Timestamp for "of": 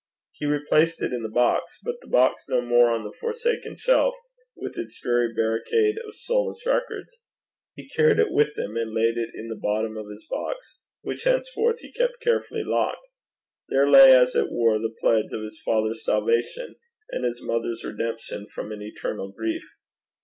6.03-6.15, 9.97-10.09, 15.33-15.43